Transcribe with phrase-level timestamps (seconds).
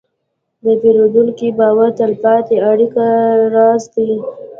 [0.63, 3.07] د پیرودونکي باور د تلپاتې اړیکې
[3.55, 4.11] راز دی.